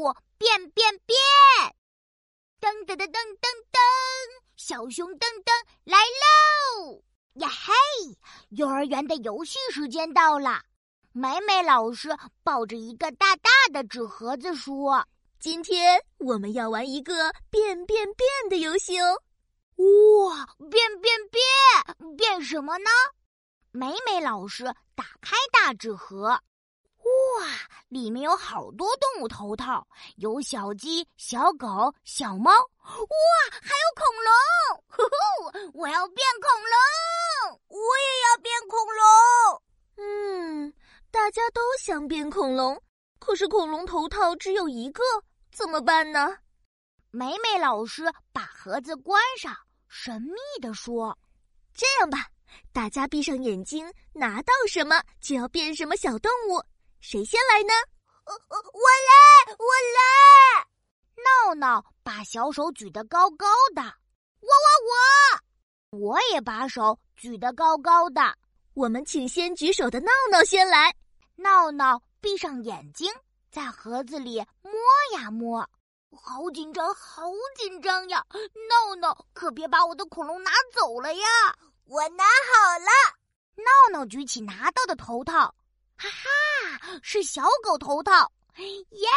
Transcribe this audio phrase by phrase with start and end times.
[0.00, 1.18] 物变变变！
[2.58, 3.78] 噔噔噔噔噔噔，
[4.56, 5.52] 小熊噔噔
[5.84, 7.02] 来喽！
[7.34, 7.72] 呀嘿，
[8.50, 10.62] 幼儿园的游戏时间到了。
[11.12, 12.08] 美美老师
[12.42, 15.06] 抱着一个大大的纸盒子说
[15.38, 19.22] ：“今天我们要玩一个变变变的游戏哦！”
[19.76, 22.90] 哇，变变变，变什么呢？
[23.72, 24.64] 美美老师
[24.94, 26.40] 打开大纸盒，
[27.88, 29.86] 里面有好多动物头套，
[30.16, 32.86] 有小鸡、小狗、小猫，哇，
[33.50, 34.84] 还有恐龙！
[34.88, 39.62] 呼呼，我要变恐龙，我也要变恐龙。
[39.96, 40.72] 嗯。
[41.12, 42.80] 大家都想变恐龙，
[43.18, 45.02] 可是恐龙头套只有一个，
[45.52, 46.38] 怎么办呢？
[47.10, 49.52] 美美老师把盒子关上，
[49.88, 51.18] 神秘地说
[51.74, 52.28] ：“这样吧，
[52.72, 56.62] 大家闭上眼睛，拿到什么就要变什么小动物。
[57.00, 57.72] 谁先来呢
[58.24, 60.66] ？”“我来，我来！”
[61.24, 63.82] 闹闹把小手举得高高的
[64.40, 68.22] ，“我我我！”我也把手举得高高的。
[68.74, 70.94] 我们请先举手的闹闹先来。
[71.34, 73.12] 闹闹闭上眼睛，
[73.50, 74.72] 在盒子里摸
[75.18, 75.68] 呀摸，
[76.22, 77.22] 好紧张，好
[77.56, 78.24] 紧张呀！
[78.68, 81.26] 闹闹，可别把我的恐龙拿走了呀！
[81.86, 82.86] 我拿好了。
[83.56, 85.32] 闹闹举起拿到的头套，
[85.96, 86.30] 哈哈，
[87.02, 89.08] 是小狗头套，耶！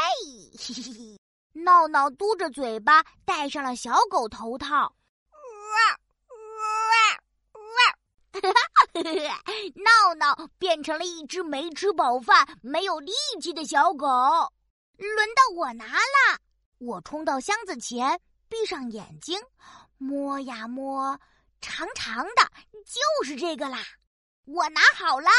[0.57, 1.19] 嘿嘿嘿，
[1.53, 4.95] 闹闹嘟着嘴巴戴上了小狗头套。
[9.75, 14.07] 闹闹变成了一只没吃饱饭、没有力气的小狗。
[14.97, 16.39] 轮到我拿了，
[16.79, 19.39] 我冲到箱子前，闭上眼睛，
[19.97, 21.19] 摸呀摸，
[21.61, 22.51] 长长的，
[22.85, 23.79] 就是这个啦。
[24.45, 25.31] 我拿好啦，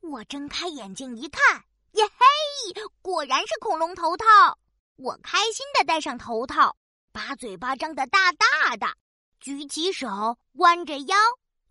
[0.00, 4.24] 我睁开眼睛一看，耶嘿，果然是恐龙头套。
[4.96, 6.76] 我开心的戴上头套，
[7.12, 8.86] 把嘴巴张得大大的，
[9.40, 11.16] 举起手，弯着腰。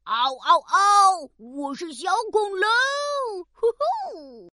[0.04, 1.32] 嗷嗷嗷！
[1.38, 2.70] 我是小恐龙，
[3.52, 3.68] 呼
[4.12, 4.50] 呼！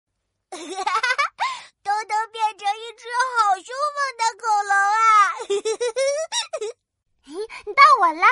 [0.50, 0.92] 哈哈哈！
[1.82, 3.06] 都能变成一只
[3.36, 5.04] 好凶猛的恐龙啊！
[7.26, 8.26] 咦，到我啦！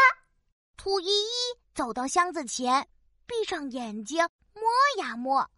[0.77, 1.31] 兔依依
[1.75, 2.89] 走到箱子前，
[3.27, 4.29] 闭上眼睛
[4.73, 5.51] 摸呀摸，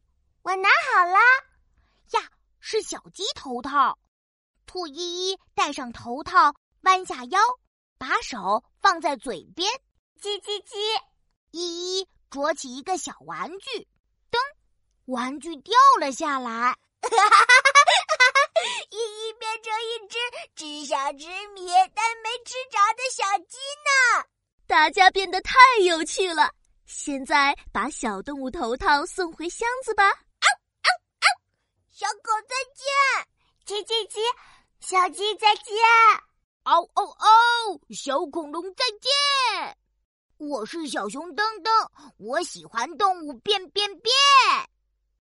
[0.43, 1.21] 我拿好啦！
[2.11, 3.97] 呀，是小鸡头套。
[4.67, 7.39] 兔依依戴上头套，弯下腰，
[7.97, 9.71] 把手放在嘴边，
[10.21, 10.75] 叽叽叽。
[11.53, 13.87] 依依啄起一个小玩具，
[14.33, 14.39] 噔，
[15.05, 16.51] 玩具掉了下来。
[16.51, 18.51] 哈哈哈哈哈
[18.91, 20.19] 依依变成一只
[20.57, 24.25] 只想吃米但没吃着的小鸡呢。
[24.67, 25.55] 大家变得太
[25.85, 26.53] 有趣了。
[26.87, 30.05] 现在把小动物头套送回箱子吧。
[30.05, 30.47] 嗷
[30.83, 30.91] 嗷
[31.21, 31.27] 嗷！
[31.91, 32.87] 小狗再见，
[33.67, 34.19] 叽叽叽，
[34.81, 35.65] 小鸡再见，
[36.65, 37.81] 嗷嗷嗷！
[37.91, 39.79] 小恐龙再见。
[40.37, 44.15] 我是小熊噔噔，我喜欢动物变变变。